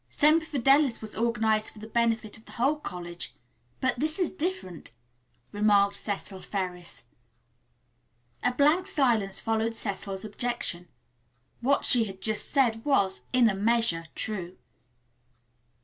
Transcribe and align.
Semper 0.09 0.45
Fidelis 0.47 0.99
was 0.99 1.13
organized 1.15 1.69
for 1.71 1.77
the 1.77 1.85
benefit 1.85 2.35
of 2.35 2.45
the 2.45 2.53
whole 2.53 2.77
college, 2.77 3.35
but 3.79 3.99
this 3.99 4.17
is 4.17 4.31
different," 4.31 4.89
remarked 5.51 5.93
Cecil 5.93 6.41
Ferris. 6.41 7.03
A 8.41 8.51
blank 8.51 8.87
silence 8.87 9.39
followed 9.39 9.75
Cecil's 9.75 10.25
objection. 10.25 10.87
What 11.59 11.85
she 11.85 12.05
had 12.05 12.19
just 12.19 12.49
said 12.49 12.83
was, 12.83 13.25
in 13.31 13.47
a 13.47 13.53
measure, 13.53 14.07
true. 14.15 14.57